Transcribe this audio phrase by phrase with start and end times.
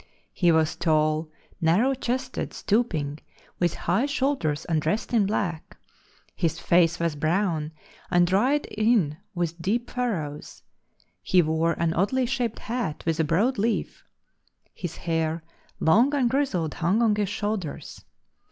[0.33, 1.29] He was tall,
[1.61, 3.19] narrow chested, stooping,
[3.59, 5.77] with high shoulders, and dressed in black.
[6.35, 7.71] His face was brown
[8.09, 10.63] and dried in with deep furrows;
[11.21, 14.03] he wore an oddly shaped hat with a broad leaf.
[14.73, 15.43] His hair,
[15.79, 18.03] long and grizzled, hung on his shoulders.